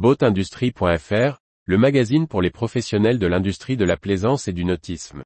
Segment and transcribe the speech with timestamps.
[0.00, 5.22] Boatindustrie.fr, le magazine pour les professionnels de l'industrie de la plaisance et du nautisme.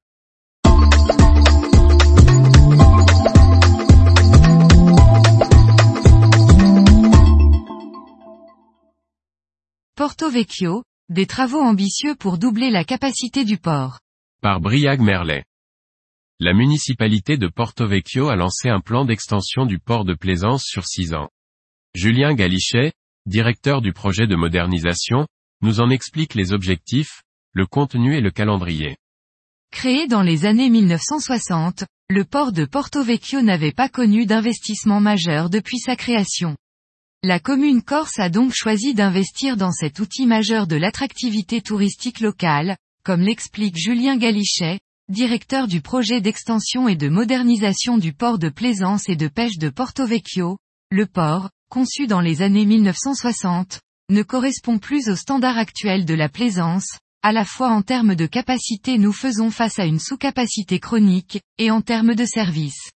[9.95, 14.01] Porto Vecchio, des travaux ambitieux pour doubler la capacité du port.
[14.41, 15.45] Par Briag Merlet.
[16.41, 20.85] La municipalité de Porto Vecchio a lancé un plan d'extension du port de plaisance sur
[20.85, 21.29] 6 ans.
[21.93, 22.91] Julien Galichet,
[23.25, 25.27] directeur du projet de modernisation,
[25.61, 28.97] nous en explique les objectifs, le contenu et le calendrier.
[29.71, 35.49] Créé dans les années 1960, le port de Porto Vecchio n'avait pas connu d'investissement majeur
[35.49, 36.55] depuis sa création.
[37.23, 42.77] La commune corse a donc choisi d'investir dans cet outil majeur de l'attractivité touristique locale,
[43.03, 49.09] comme l'explique Julien Galichet, directeur du projet d'extension et de modernisation du port de plaisance
[49.09, 50.57] et de pêche de Porto Vecchio.
[50.91, 56.29] Le port, conçu dans les années 1960, ne correspond plus aux standards actuels de la
[56.29, 56.87] plaisance,
[57.21, 61.71] à la fois en termes de capacité nous faisons face à une sous-capacité chronique, et
[61.71, 62.91] en termes de service.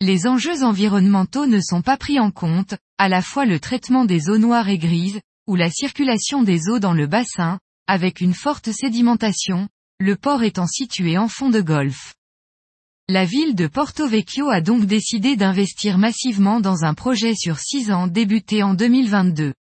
[0.00, 4.30] Les enjeux environnementaux ne sont pas pris en compte, à la fois le traitement des
[4.30, 8.72] eaux noires et grises, ou la circulation des eaux dans le bassin, avec une forte
[8.72, 9.68] sédimentation,
[10.00, 12.14] le port étant situé en fond de golfe.
[13.10, 17.90] La ville de Porto Vecchio a donc décidé d'investir massivement dans un projet sur six
[17.90, 19.54] ans débuté en 2022.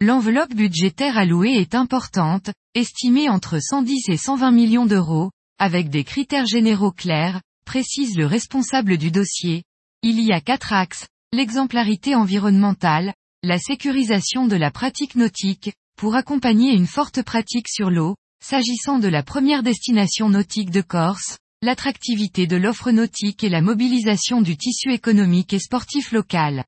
[0.00, 6.46] L'enveloppe budgétaire allouée est importante, estimée entre 110 et 120 millions d'euros, avec des critères
[6.46, 9.64] généraux clairs, précise le responsable du dossier,
[10.02, 16.72] il y a quatre axes, l'exemplarité environnementale, la sécurisation de la pratique nautique, pour accompagner
[16.72, 22.56] une forte pratique sur l'eau, s'agissant de la première destination nautique de Corse, l'attractivité de
[22.56, 26.64] l'offre nautique et la mobilisation du tissu économique et sportif local.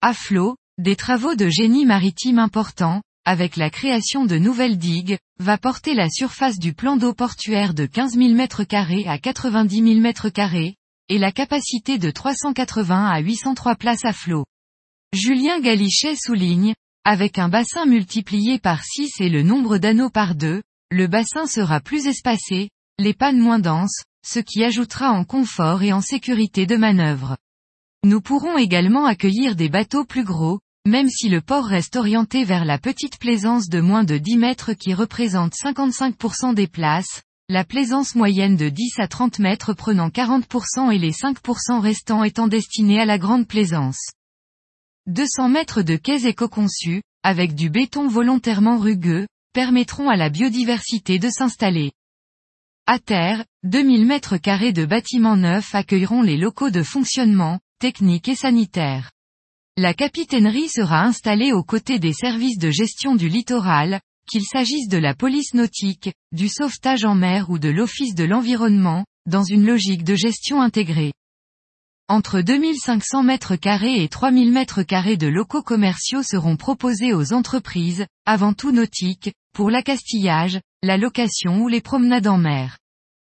[0.00, 5.56] À flot, des travaux de génie maritime importants, avec la création de nouvelles digues, va
[5.56, 10.74] porter la surface du plan d'eau portuaire de 15 000 m2 à 90 000 m2,
[11.08, 14.44] et la capacité de 380 à 803 places à flot.
[15.12, 16.74] Julien Galichet souligne,
[17.04, 21.80] avec un bassin multiplié par 6 et le nombre d'anneaux par 2, le bassin sera
[21.80, 22.70] plus espacé,
[23.02, 27.36] les pannes moins denses, ce qui ajoutera en confort et en sécurité de manœuvre.
[28.04, 32.64] Nous pourrons également accueillir des bateaux plus gros, même si le port reste orienté vers
[32.64, 38.14] la petite plaisance de moins de 10 mètres qui représente 55% des places, la plaisance
[38.14, 43.04] moyenne de 10 à 30 mètres prenant 40% et les 5% restants étant destinés à
[43.04, 44.10] la grande plaisance.
[45.08, 51.28] 200 mètres de quais éco-conçus, avec du béton volontairement rugueux, permettront à la biodiversité de
[51.28, 51.90] s'installer.
[52.86, 58.34] À terre, 2000 mètres carrés de bâtiments neufs accueilleront les locaux de fonctionnement, techniques et
[58.34, 59.12] sanitaires.
[59.76, 64.98] La capitainerie sera installée aux côtés des services de gestion du littoral, qu'il s'agisse de
[64.98, 70.02] la police nautique, du sauvetage en mer ou de l'office de l'environnement, dans une logique
[70.02, 71.12] de gestion intégrée.
[72.08, 78.06] Entre 2500 mètres carrés et 3000 mètres carrés de locaux commerciaux seront proposés aux entreprises,
[78.26, 82.78] avant tout nautiques, pour l'accastillage, la location ou les promenades en mer.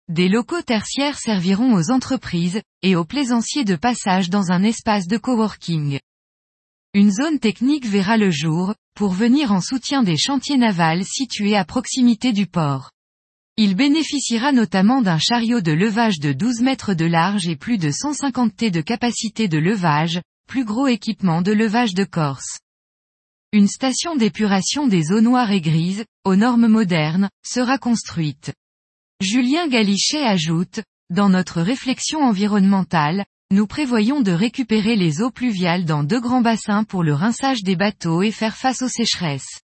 [0.09, 5.17] Des locaux tertiaires serviront aux entreprises, et aux plaisanciers de passage dans un espace de
[5.17, 5.99] coworking.
[6.95, 11.65] Une zone technique verra le jour, pour venir en soutien des chantiers navals situés à
[11.65, 12.91] proximité du port.
[13.57, 17.93] Il bénéficiera notamment d'un chariot de levage de 12 mètres de large et plus de
[17.93, 22.59] 150 T de capacité de levage, plus gros équipement de levage de Corse.
[23.53, 28.53] Une station d'épuration des eaux noires et grises, aux normes modernes, sera construite.
[29.21, 36.03] Julien Galichet ajoute, dans notre réflexion environnementale, nous prévoyons de récupérer les eaux pluviales dans
[36.03, 39.61] deux grands bassins pour le rinçage des bateaux et faire face aux sécheresses.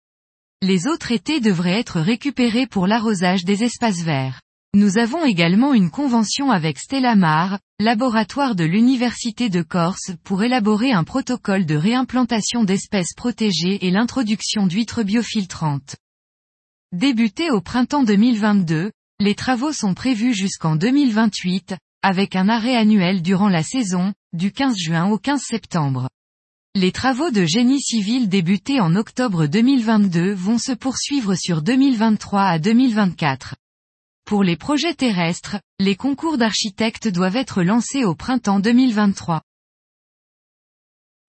[0.62, 4.43] Les eaux traitées devraient être récupérées pour l'arrosage des espaces verts.
[4.75, 10.93] Nous avons également une convention avec Stella Mar, laboratoire de l'Université de Corse pour élaborer
[10.93, 15.97] un protocole de réimplantation d'espèces protégées et l'introduction d'huîtres biofiltrantes.
[16.92, 23.48] Débuté au printemps 2022, les travaux sont prévus jusqu'en 2028, avec un arrêt annuel durant
[23.48, 26.10] la saison, du 15 juin au 15 septembre.
[26.76, 32.58] Les travaux de génie civil débutés en octobre 2022 vont se poursuivre sur 2023 à
[32.60, 33.56] 2024.
[34.24, 39.42] Pour les projets terrestres, les concours d'architectes doivent être lancés au printemps 2023.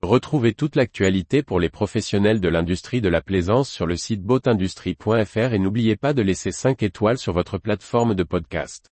[0.03, 5.53] Retrouvez toute l'actualité pour les professionnels de l'industrie de la plaisance sur le site boatindustrie.fr
[5.53, 8.90] et n'oubliez pas de laisser 5 étoiles sur votre plateforme de podcast.